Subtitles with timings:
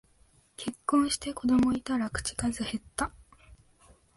[0.57, 3.11] 結婚して子供いたら口数へった